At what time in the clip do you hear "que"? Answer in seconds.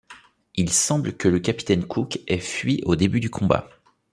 1.15-1.27